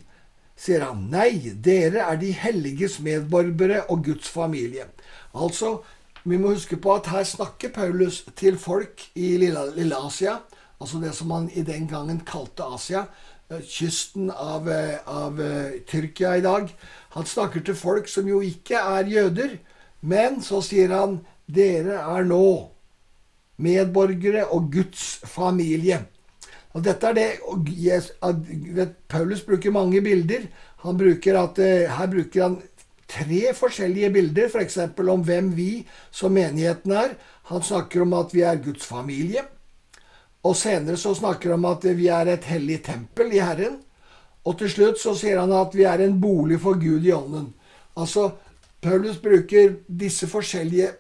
sier 0.58 0.82
han. 0.88 1.06
Nei, 1.12 1.54
dere 1.54 2.08
er 2.10 2.18
de 2.18 2.32
helliges 2.34 2.98
medborgere 3.06 3.84
og 3.90 4.04
Guds 4.08 4.28
familie. 4.30 4.88
Altså, 5.36 5.78
vi 6.26 6.40
må 6.42 6.56
huske 6.56 6.80
på 6.82 6.96
at 6.96 7.12
her 7.14 7.24
snakker 7.24 7.70
Paulus 7.70 8.24
til 8.36 8.58
folk 8.58 9.04
i 9.14 9.36
Lille, 9.38 9.68
Lille 9.76 9.96
Asia, 10.08 10.40
altså 10.82 10.98
det 11.04 11.14
som 11.14 11.32
han 11.32 11.52
i 11.54 11.62
den 11.62 11.86
gangen 11.88 12.24
kalte 12.26 12.66
Asia, 12.66 13.06
eh, 13.52 13.62
kysten 13.62 14.32
av, 14.32 14.66
eh, 14.70 14.98
av 15.06 15.38
uh, 15.38 15.78
Tyrkia 15.86 16.34
i 16.40 16.42
dag. 16.42 16.72
Han 17.14 17.26
snakker 17.26 17.62
til 17.62 17.78
folk 17.78 18.10
som 18.10 18.28
jo 18.28 18.42
ikke 18.42 18.82
er 18.82 19.06
jøder, 19.06 19.58
men 20.02 20.42
så 20.42 20.64
sier 20.66 20.90
han 20.98 21.20
dere 21.46 22.02
er 22.02 22.26
nå 22.26 22.75
medborgere 23.58 24.46
og 24.52 24.72
Guds 24.74 25.20
familie. 25.28 26.02
Og 26.76 26.84
dette 26.84 27.08
er 27.08 27.16
det, 27.16 28.88
Paulus 29.08 29.46
bruker 29.48 29.72
mange 29.72 30.02
bilder. 30.04 30.50
Han 30.84 30.98
bruker 31.00 31.38
at, 31.40 31.60
eh, 31.60 31.88
her 31.88 32.08
bruker 32.12 32.44
han 32.44 32.58
tre 33.08 33.54
forskjellige 33.56 34.10
bilder, 34.12 34.50
f.eks. 34.50 34.80
For 34.96 35.10
om 35.10 35.24
hvem 35.24 35.54
vi 35.56 35.86
som 36.12 36.36
menigheten 36.36 36.92
er. 36.92 37.16
Han 37.52 37.64
snakker 37.64 38.02
om 38.04 38.14
at 38.14 38.34
vi 38.36 38.42
er 38.42 38.60
Guds 38.60 38.86
familie. 38.86 39.46
Og 40.44 40.56
senere 40.56 40.98
så 40.98 41.16
snakker 41.16 41.54
han 41.54 41.64
om 41.64 41.72
at 41.72 41.86
vi 41.98 42.10
er 42.12 42.28
et 42.34 42.44
hellig 42.50 42.82
tempel 42.84 43.32
i 43.34 43.40
Herren. 43.40 43.80
Og 44.46 44.58
til 44.60 44.70
slutt 44.70 45.00
så 45.02 45.16
sier 45.18 45.40
han 45.40 45.54
at 45.56 45.74
vi 45.74 45.88
er 45.90 46.04
en 46.04 46.20
bolig 46.22 46.60
for 46.62 46.78
Gud 46.82 47.06
i 47.06 47.14
ånden. 47.16 47.54
Altså, 47.98 48.32
Paulus 48.82 49.18
bruker 49.18 49.80
disse 49.88 50.28
forskjellige 50.28 50.92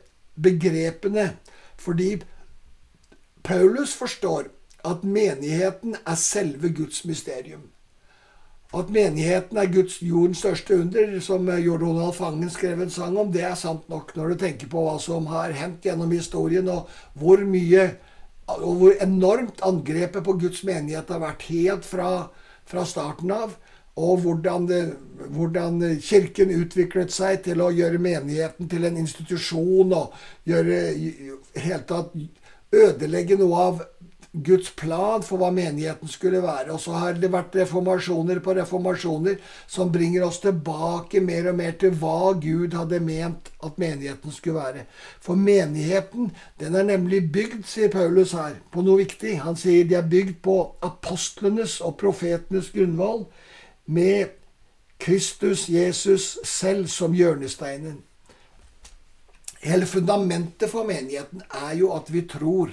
begrepene 0.42 1.34
fordi 1.78 2.16
Paulus 3.46 3.94
forstår 3.94 4.50
at 4.86 5.04
menigheten 5.04 5.96
er 6.06 6.18
selve 6.20 6.70
Guds 6.74 7.04
mysterium. 7.06 7.70
At 8.76 8.90
menigheten 8.90 9.58
er 9.58 9.70
Guds 9.72 10.00
jordens 10.02 10.42
største 10.42 10.80
under, 10.82 11.20
som 11.24 11.48
Ronald 11.48 12.18
Fangen 12.18 12.50
skrev 12.50 12.82
en 12.82 12.90
sang 12.92 13.18
om, 13.18 13.32
det 13.32 13.46
er 13.46 13.56
sant 13.56 13.86
nok 13.90 14.16
når 14.18 14.34
du 14.34 14.42
tenker 14.42 14.70
på 14.72 14.82
hva 14.84 14.98
som 15.00 15.30
har 15.32 15.54
hendt 15.56 15.86
gjennom 15.86 16.12
historien, 16.12 16.68
og 16.70 16.90
hvor 17.14 17.46
mye 17.46 17.94
og 18.46 18.76
hvor 18.78 18.98
enormt 19.02 19.62
angrepet 19.66 20.24
på 20.26 20.36
Guds 20.38 20.64
menighet 20.68 21.10
har 21.10 21.22
vært 21.24 21.48
helt 21.50 21.86
fra, 21.86 22.28
fra 22.70 22.84
starten 22.86 23.32
av. 23.34 23.56
Og 23.96 24.20
hvordan, 24.26 24.68
det, 24.68 24.82
hvordan, 25.34 25.80
Kirken 26.04 26.52
utviklet 26.52 27.14
seg 27.16 27.46
til 27.46 27.64
å 27.64 27.72
gjøre 27.74 28.02
menigheten 28.02 28.68
til 28.70 28.86
en 28.86 29.00
institusjon 29.00 29.94
og 29.96 30.18
gjøre 30.46 30.82
helt 31.64 31.88
tatt 31.90 32.12
ødelegge 32.84 33.38
noe 33.40 33.68
av 33.70 33.84
Guds 34.44 34.70
plan 34.76 35.24
for 35.24 35.40
hva 35.40 35.50
menigheten 35.56 36.10
skulle 36.12 36.42
være. 36.44 36.74
Og 36.74 36.80
så 36.84 36.96
har 37.00 37.20
det 37.20 37.32
vært 37.32 37.56
reformasjoner 37.56 38.42
på 38.44 38.56
reformasjoner 38.58 39.38
som 39.72 39.92
bringer 39.94 40.26
oss 40.28 40.42
tilbake 40.44 41.22
mer 41.24 41.52
og 41.52 41.60
mer 41.60 41.78
til 41.80 41.96
hva 42.02 42.34
Gud 42.44 42.76
hadde 42.76 43.00
ment 43.04 43.52
at 43.64 43.80
menigheten 43.82 44.36
skulle 44.36 44.60
være. 44.60 44.86
For 45.24 45.40
menigheten, 45.40 46.34
den 46.60 46.76
er 46.76 46.88
nemlig 46.88 47.24
bygd, 47.32 47.64
sier 47.70 47.92
Paulus 47.94 48.36
her, 48.36 48.60
på 48.72 48.84
noe 48.84 49.06
viktig. 49.06 49.38
Han 49.46 49.60
sier 49.60 49.88
de 49.88 50.00
er 50.00 50.10
bygd 50.10 50.42
på 50.44 50.58
apostlenes 50.84 51.80
og 51.82 51.96
profetenes 52.02 52.74
grunnvoll, 52.76 53.28
med 53.86 54.34
Kristus 55.00 55.68
Jesus 55.70 56.40
selv 56.44 56.88
som 56.90 57.14
hjørnesteinen. 57.14 58.02
Hele 59.66 59.86
fundamentet 59.90 60.70
for 60.70 60.86
menigheten 60.86 61.42
er 61.50 61.74
jo 61.80 61.90
at 61.96 62.12
vi 62.14 62.22
tror 62.30 62.70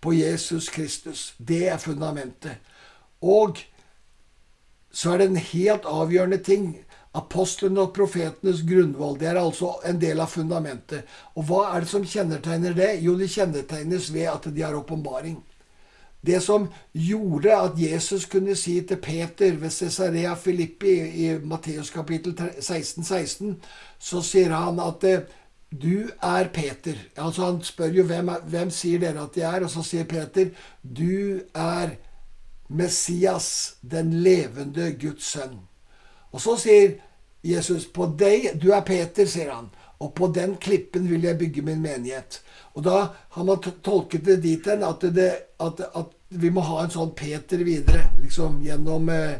på 0.00 0.12
Jesus 0.14 0.68
Kristus. 0.70 1.34
Det 1.38 1.68
er 1.68 1.80
fundamentet. 1.82 2.60
Og 3.20 3.58
så 4.94 5.14
er 5.14 5.18
det 5.18 5.26
en 5.32 5.40
helt 5.50 5.88
avgjørende 5.90 6.38
ting. 6.38 6.68
Apostlene 7.14 7.82
og 7.82 7.94
profetenes 7.96 8.62
grunnvoll. 8.66 9.18
Det 9.18 9.32
er 9.32 9.40
altså 9.40 9.72
en 9.86 9.98
del 9.98 10.22
av 10.22 10.30
fundamentet. 10.30 11.02
Og 11.34 11.48
hva 11.48 11.64
er 11.72 11.82
det 11.82 11.90
som 11.90 12.06
kjennetegner 12.06 12.78
det? 12.78 12.92
Jo, 13.02 13.16
det 13.18 13.32
kjennetegnes 13.34 14.12
ved 14.14 14.30
at 14.30 14.46
de 14.54 14.62
har 14.62 14.78
åpenbaring. 14.78 15.40
Det 16.26 16.40
som 16.42 16.68
gjorde 16.92 17.52
at 17.52 17.78
Jesus 17.78 18.24
kunne 18.30 18.54
si 18.56 18.78
til 18.86 18.96
Peter 19.02 19.58
ved 19.60 19.70
Cesarea 19.70 20.34
Filippi 20.34 20.94
i 21.26 21.38
Matteus 21.42 21.90
kapittel 21.90 22.38
16, 22.60 23.04
16, 23.04 23.56
så 23.98 24.22
sier 24.24 24.54
han 24.54 24.80
at 24.80 25.04
eh, 25.04 25.26
du 25.82 26.08
er 26.22 26.48
Peter. 26.54 26.98
Altså 27.16 27.44
Han 27.44 27.62
spør 27.62 27.92
jo 27.98 28.04
hvem, 28.08 28.30
hvem 28.50 28.70
sier 28.70 29.00
dere 29.02 29.24
at 29.26 29.34
de 29.34 29.42
er, 29.42 29.64
og 29.64 29.70
så 29.70 29.82
sier 29.82 30.04
Peter 30.08 30.50
du 30.82 31.40
er 31.54 31.96
Messias, 32.68 33.76
den 33.82 34.12
levende 34.22 34.92
Guds 35.00 35.32
sønn. 35.34 35.58
Og 36.32 36.40
så 36.40 36.56
sier 36.58 36.96
Jesus 37.44 37.86
på 37.86 38.08
deg 38.18 38.54
Du 38.62 38.70
er 38.72 38.84
Peter, 38.86 39.26
sier 39.28 39.52
han. 39.52 39.70
Og 40.02 40.14
på 40.14 40.28
den 40.34 40.56
klippen 40.60 41.06
vil 41.08 41.24
jeg 41.24 41.38
bygge 41.38 41.62
min 41.62 41.82
menighet. 41.82 42.40
Og 42.74 42.84
da 42.84 43.06
har 43.36 43.44
man 43.46 43.62
tolket 43.84 44.24
det 44.26 44.40
dit 44.42 44.66
hen 44.66 44.82
at, 44.82 45.04
at, 45.04 45.80
at, 45.94 46.12
vi 46.34 46.50
må 46.50 46.64
ha 46.66 46.80
en 46.82 46.90
sånn 46.90 47.12
Peter 47.14 47.60
videre. 47.62 48.08
Liksom 48.18 48.58
gjennom 48.64 49.08
eh, 49.12 49.36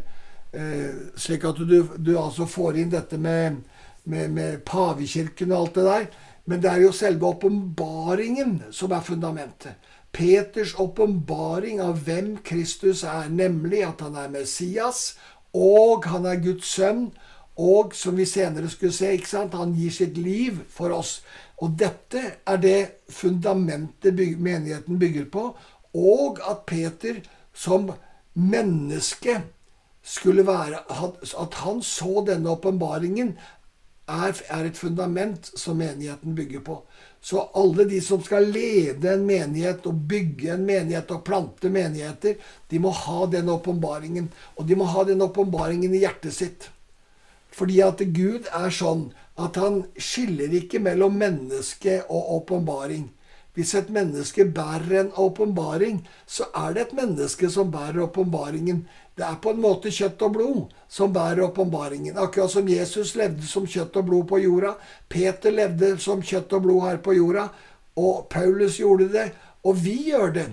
eh, 0.54 0.92
Slik 1.18 1.44
at 1.48 1.58
du, 1.58 1.80
du, 1.96 2.12
altså 2.20 2.46
får 2.46 2.78
inn 2.78 2.92
dette 2.92 3.18
med, 3.18 3.58
med, 4.04 4.30
med 4.30 4.62
pavekirken 4.68 5.52
og 5.52 5.60
alt 5.60 5.74
det 5.74 5.84
der. 5.88 6.06
Men 6.44 6.62
det 6.62 6.70
er 6.70 6.82
jo 6.84 6.92
selve 6.92 7.26
åpenbaringen 7.26 8.62
som 8.70 8.92
er 8.92 9.04
fundamentet. 9.04 9.74
Peters 10.14 10.74
åpenbaring 10.78 11.80
av 11.82 12.04
hvem 12.06 12.36
Kristus 12.46 13.02
er, 13.02 13.30
nemlig 13.32 13.82
at 13.86 14.04
han 14.04 14.14
er 14.20 14.30
Messias, 14.30 15.16
og 15.54 16.06
han 16.06 16.26
er 16.26 16.42
Guds 16.42 16.68
sønn, 16.76 17.08
og 17.58 17.94
som 17.94 18.16
vi 18.18 18.26
senere 18.26 18.70
skulle 18.70 18.94
se, 18.94 19.12
ikke 19.14 19.30
sant, 19.30 19.54
han 19.54 19.74
gir 19.78 19.90
sitt 19.94 20.18
liv 20.18 20.60
for 20.70 20.94
oss. 20.94 21.20
Og 21.62 21.74
dette 21.78 22.22
er 22.46 22.62
det 22.62 22.78
fundamentet 23.10 24.18
menigheten 24.38 24.98
bygger 24.98 25.26
på, 25.30 25.48
og 25.94 26.40
at 26.50 26.64
Peter 26.66 27.20
som 27.54 27.92
menneske 28.34 29.40
skulle 30.04 30.46
være 30.46 30.82
At 31.40 31.54
han 31.54 31.82
så 31.82 32.24
denne 32.26 32.50
åpenbaringen, 32.50 33.38
er, 34.06 34.36
er, 34.52 34.64
et 34.64 34.76
fundament 34.78 35.50
som 35.58 35.78
menigheten 35.80 36.34
bygger 36.36 36.60
på. 36.60 36.82
Så 37.24 37.40
alle 37.56 37.86
de 37.88 38.00
som 38.04 38.20
skal 38.22 38.50
lede 38.52 39.14
en 39.14 39.24
menighet 39.26 39.86
og 39.88 40.02
bygge 40.10 40.52
en 40.52 40.66
menighet 40.66 41.10
og 41.14 41.24
plante 41.24 41.70
menigheter, 41.72 42.36
de 42.68 42.80
må 42.80 42.92
ha 42.92 43.24
den 43.32 43.48
åpenbaringen. 43.48 44.28
Og 44.56 44.68
de 44.68 44.76
må 44.76 44.88
ha 44.92 45.06
den 45.08 45.24
åpenbaringen 45.24 45.94
i 45.94 46.04
hjertet 46.04 46.36
sitt. 46.36 46.68
Fordi 47.54 47.80
at 47.86 48.02
Gud 48.12 48.50
er 48.52 48.72
sånn 48.74 49.08
at 49.40 49.56
han 49.58 49.84
skiller 49.96 50.52
ikke 50.60 50.82
mellom 50.82 51.16
menneske 51.18 52.02
og 52.08 52.34
åpenbaring. 52.40 53.08
Hvis 53.54 53.74
et 53.78 53.90
menneske 53.94 54.44
bærer 54.50 55.00
en 55.00 55.12
åpenbaring, 55.14 56.00
så 56.26 56.48
er 56.58 56.74
det 56.74 56.88
et 56.88 56.96
menneske 56.98 57.50
som 57.50 57.70
bærer 57.70 58.02
åpenbaringen. 58.02 58.82
Det 59.14 59.22
er 59.22 59.36
på 59.42 59.52
en 59.54 59.62
måte 59.62 59.92
kjøtt 59.94 60.22
og 60.26 60.32
blod 60.34 60.72
som 60.90 61.12
bærer 61.14 61.44
åpenbaringen. 61.46 62.16
Akkurat 62.18 62.50
som 62.50 62.68
Jesus 62.68 63.14
levde 63.18 63.46
som 63.46 63.66
kjøtt 63.66 63.96
og 64.00 64.08
blod 64.08 64.26
på 64.30 64.40
jorda. 64.42 64.74
Peter 65.08 65.54
levde 65.54 65.92
som 66.02 66.22
kjøtt 66.22 66.56
og 66.56 66.64
blod 66.66 66.86
her 66.88 66.98
på 67.04 67.14
jorda. 67.14 67.48
Og 68.00 68.26
Paulus 68.30 68.80
gjorde 68.82 69.12
det. 69.12 69.28
Og 69.62 69.78
vi 69.84 69.94
gjør 70.10 70.34
det. 70.34 70.48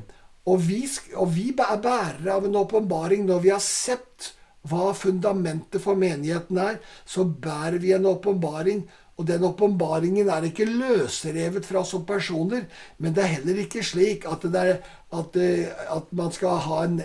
Og 0.46 0.62
vi, 0.68 0.84
og 1.18 1.34
vi 1.34 1.50
er 1.58 1.82
bærere 1.82 2.36
av 2.36 2.46
en 2.46 2.62
åpenbaring 2.62 3.26
når 3.26 3.42
vi 3.44 3.52
har 3.54 3.66
sett 3.66 4.32
hva 4.70 4.92
fundamentet 4.94 5.82
for 5.82 5.98
menigheten 5.98 6.62
er. 6.62 6.78
Så 7.06 7.26
bærer 7.26 7.80
vi 7.82 7.96
en 7.98 8.06
åpenbaring 8.10 8.86
og 9.22 9.28
den 9.30 9.44
åpenbaringen 9.46 10.30
er 10.34 10.48
ikke 10.48 10.66
løsrevet 10.66 11.68
fra 11.68 11.84
oss 11.84 11.92
som 11.94 12.08
personer, 12.10 12.64
men 12.98 13.14
det 13.14 13.22
er 13.22 13.36
heller 13.36 13.60
ikke 13.62 13.84
slik 13.86 14.26
at, 14.26 14.48
er, 14.50 14.80
at, 15.14 15.38
eh, 15.38 15.70
at 15.94 16.10
man 16.18 16.34
skal 16.34 16.58
ha 16.66 16.80
en, 16.88 16.96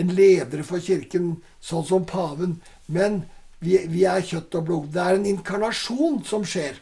en, 0.00 0.14
leder 0.16 0.62
for 0.64 0.80
kirken, 0.80 1.34
sånn 1.60 1.84
som 1.84 2.06
paven. 2.08 2.56
Men 2.88 3.26
vi, 3.60 3.76
vi 3.92 4.06
er 4.08 4.24
kjøtt 4.24 4.56
og 4.56 4.64
blod. 4.70 4.88
Det 4.94 5.04
er 5.04 5.18
en 5.18 5.28
inkarnasjon 5.34 6.22
som 6.24 6.48
skjer. 6.48 6.80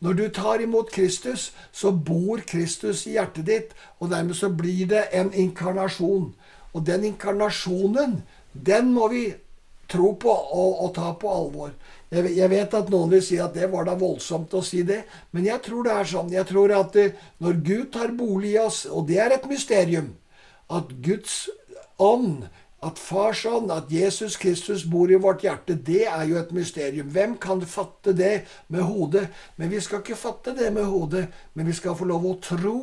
Når 0.00 0.16
du 0.16 0.24
tar 0.32 0.64
imot 0.64 0.88
Kristus, 0.94 1.50
så 1.72 1.92
bor 1.92 2.40
Kristus 2.48 3.04
i 3.04 3.18
hjertet 3.18 3.44
ditt, 3.50 3.76
og 4.00 4.14
dermed 4.14 4.38
så 4.38 4.48
blir 4.48 4.88
det 4.88 5.10
en 5.12 5.34
inkarnasjon. 5.36 6.30
Og 6.72 6.86
den 6.86 7.04
inkarnasjonen, 7.12 8.22
den 8.56 8.94
må 8.96 9.12
vi 9.12 9.26
tro 9.90 10.12
på 10.20 10.30
og, 10.30 10.84
og 10.84 10.92
ta 10.96 11.12
på 11.18 11.32
alvor. 11.32 11.74
Jeg, 12.10 12.32
jeg, 12.36 12.50
vet 12.50 12.76
at 12.78 12.90
noen 12.92 13.12
vil 13.14 13.22
si 13.24 13.38
at 13.42 13.54
det 13.54 13.68
var 13.72 13.86
da 13.86 13.96
voldsomt 13.98 14.54
å 14.56 14.62
si 14.66 14.82
det, 14.86 15.02
men 15.34 15.46
jeg 15.46 15.62
tror 15.66 15.86
det 15.86 15.96
er 15.96 16.10
sånn. 16.12 16.32
Jeg 16.34 16.48
tror 16.50 16.74
at 16.78 16.96
eh, 16.98 17.18
når 17.42 17.60
Gud 17.66 17.92
tar 17.94 18.16
bolig 18.18 18.54
i 18.54 18.62
oss, 18.62 18.84
og 18.90 19.06
det 19.10 19.20
er 19.22 19.36
et 19.36 19.46
mysterium, 19.50 20.14
at 20.70 20.90
Guds 21.02 21.44
ånd 22.00 22.48
at 22.80 22.98
Fars 22.98 23.42
ånd, 23.44 23.68
at 23.72 23.90
Jesus 23.92 24.38
Kristus 24.40 24.86
bor 24.88 25.10
i 25.12 25.18
vårt 25.20 25.42
hjerte, 25.44 25.76
det 25.76 26.06
er 26.08 26.22
jo 26.30 26.38
et 26.40 26.52
mysterium. 26.56 27.10
Hvem 27.12 27.36
kan 27.40 27.60
fatte 27.68 28.14
det 28.16 28.46
med 28.72 28.86
hodet? 28.88 29.26
Men 29.60 29.68
vi 29.72 29.82
skal 29.84 30.00
ikke 30.00 30.16
fatte 30.16 30.54
det 30.56 30.70
med 30.72 30.88
hodet, 30.88 31.26
men 31.54 31.68
vi 31.68 31.76
skal 31.76 31.96
få 31.98 32.08
lov 32.08 32.24
å 32.24 32.38
tro 32.40 32.80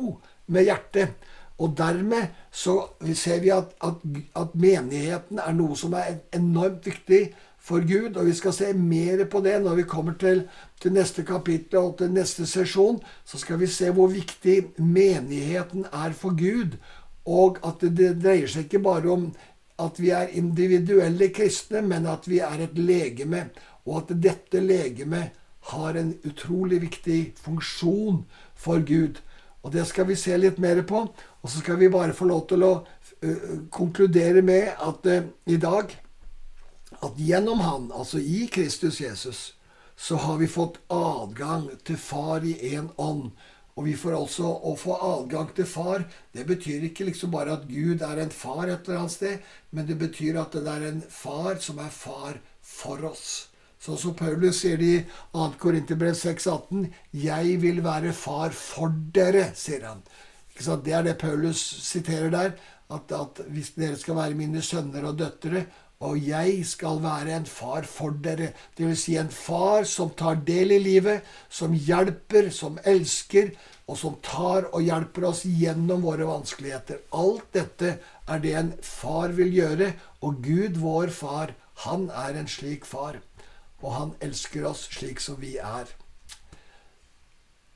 med 0.54 0.68
hjertet. 0.68 1.18
Og 1.58 1.74
dermed 1.78 2.30
så 2.54 2.80
ser 3.14 3.40
vi 3.42 3.50
at, 3.50 3.74
at, 3.84 4.02
at 4.36 4.54
menigheten 4.54 5.40
er 5.42 5.54
noe 5.58 5.76
som 5.76 5.96
er 5.98 6.20
enormt 6.34 6.86
viktig 6.86 7.32
for 7.58 7.82
Gud. 7.82 8.16
Og 8.16 8.26
vi 8.26 8.34
skal 8.38 8.54
se 8.54 8.72
mer 8.72 9.24
på 9.30 9.42
det 9.44 9.56
når 9.64 9.80
vi 9.80 9.88
kommer 9.90 10.14
til, 10.20 10.44
til 10.80 10.94
neste 10.94 11.24
kapittel 11.26 11.80
og 11.82 11.98
til 11.98 12.14
neste 12.14 12.46
sesjon. 12.46 13.00
Så 13.24 13.42
skal 13.42 13.58
vi 13.60 13.66
se 13.66 13.90
hvor 13.90 14.12
viktig 14.12 14.78
menigheten 14.78 15.88
er 15.92 16.14
for 16.14 16.38
Gud. 16.38 16.78
Og 17.26 17.58
at 17.66 17.82
det, 17.82 17.96
det 17.98 18.12
dreier 18.22 18.48
seg 18.48 18.68
ikke 18.68 18.84
bare 18.86 19.10
om 19.12 19.30
at 19.78 19.98
vi 20.02 20.10
er 20.10 20.30
individuelle 20.38 21.28
kristne, 21.34 21.82
men 21.82 22.06
at 22.10 22.26
vi 22.30 22.38
er 22.42 22.64
et 22.64 22.78
legeme. 22.78 23.48
Og 23.86 24.02
at 24.02 24.14
dette 24.22 24.62
legemet 24.62 25.34
har 25.74 25.98
en 25.98 26.14
utrolig 26.24 26.80
viktig 26.86 27.34
funksjon 27.42 28.22
for 28.54 28.80
Gud. 28.86 29.18
Og 29.62 29.72
det 29.74 29.84
skal 29.90 30.06
vi 30.08 30.16
se 30.16 30.36
litt 30.38 30.58
mer 30.62 30.80
på. 30.86 31.02
Og 31.42 31.50
så 31.50 31.62
skal 31.62 31.78
vi 31.78 31.90
bare 31.92 32.16
få 32.16 32.26
lov 32.28 32.46
til 32.50 32.64
å 32.66 32.72
konkludere 33.74 34.42
med 34.42 34.72
at 34.82 35.06
i 35.46 35.58
dag 35.60 35.94
at 36.98 37.20
gjennom 37.20 37.60
Han, 37.62 37.92
altså 37.94 38.18
i 38.18 38.48
Kristus 38.50 39.00
Jesus, 39.00 39.54
så 39.96 40.16
har 40.16 40.38
vi 40.38 40.48
fått 40.50 40.80
adgang 40.90 41.68
til 41.86 41.98
Far 41.98 42.46
i 42.46 42.56
én 42.74 42.90
ånd. 42.96 43.30
Og 43.78 43.84
vi 43.86 43.94
får 43.94 44.16
altså 44.18 44.48
å 44.66 44.72
få 44.74 44.96
adgang 45.06 45.52
til 45.54 45.66
far. 45.70 46.02
Det 46.34 46.42
betyr 46.48 46.88
ikke 46.88 47.04
liksom 47.06 47.30
bare 47.30 47.54
at 47.54 47.68
Gud 47.70 48.02
er 48.02 48.18
en 48.18 48.32
far 48.34 48.64
et 48.66 48.88
eller 48.88 49.04
annet 49.04 49.14
sted, 49.14 49.44
men 49.70 49.86
det 49.86 49.94
betyr 50.00 50.40
at 50.42 50.56
det 50.56 50.72
er 50.72 50.86
en 50.88 50.98
far 51.06 51.60
som 51.62 51.78
er 51.78 51.92
far 51.94 52.40
for 52.58 53.04
oss. 53.06 53.28
Sånn 53.78 54.00
som 54.02 54.16
Paulus 54.18 54.64
sier 54.64 54.80
det 54.80 54.88
i 54.96 55.04
2. 55.36 55.44
Korinterbrev 55.62 56.16
6,18.: 56.18 56.88
Jeg 57.22 57.60
vil 57.62 57.78
være 57.84 58.10
far 58.18 58.50
for 58.50 58.90
dere, 59.14 59.52
sier 59.54 59.86
han. 59.86 60.02
Det 60.58 60.92
er 60.92 61.02
det 61.02 61.18
Paulus 61.18 61.60
siterer 61.82 62.30
der. 62.30 62.50
At, 62.90 63.12
at 63.12 63.42
hvis 63.52 63.74
dere 63.76 63.96
skal 64.00 64.16
være 64.16 64.34
mine 64.34 64.62
sønner 64.62 65.04
og 65.04 65.18
døtre, 65.18 65.66
og 66.00 66.18
jeg 66.22 66.62
skal 66.66 67.00
være 67.02 67.36
en 67.36 67.46
far 67.46 67.82
for 67.82 68.14
dere. 68.22 68.52
Vil 68.78 68.94
si 68.96 69.16
en 69.18 69.30
far 69.34 69.84
som 69.84 70.12
tar 70.14 70.38
del 70.46 70.76
i 70.76 70.78
livet, 70.78 71.26
som 71.50 71.74
hjelper, 71.74 72.50
som 72.54 72.78
elsker, 72.86 73.50
og 73.88 73.98
som 73.98 74.18
tar 74.22 74.68
og 74.70 74.84
hjelper 74.84 75.26
oss 75.30 75.42
gjennom 75.48 76.04
våre 76.06 76.28
vanskeligheter. 76.28 77.02
Alt 77.10 77.48
dette 77.56 77.96
er 78.28 78.42
det 78.44 78.54
en 78.54 78.74
far 78.84 79.34
vil 79.34 79.50
gjøre, 79.54 79.92
og 80.22 80.42
Gud, 80.44 80.78
vår 80.78 81.10
far, 81.14 81.54
han 81.86 82.10
er 82.14 82.38
en 82.38 82.50
slik 82.50 82.86
far. 82.86 83.18
Og 83.82 83.94
han 83.94 84.14
elsker 84.22 84.66
oss 84.70 84.86
slik 84.92 85.22
som 85.22 85.40
vi 85.42 85.56
er. 85.62 85.90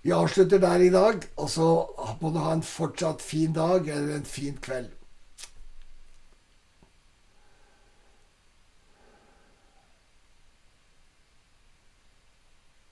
Vi 0.03 0.11
avslutter 0.11 0.59
der 0.59 0.83
i 0.83 0.91
dag, 0.91 1.23
og 1.37 1.51
så 1.51 1.69
må 2.21 2.33
du 2.35 2.41
ha 2.43 2.57
en 2.57 2.65
fortsatt 2.67 3.23
fin 3.23 3.53
dag 3.55 3.87
eller 3.87 4.17
en 4.17 4.27
fin 4.27 4.57
kveld. 4.59 4.91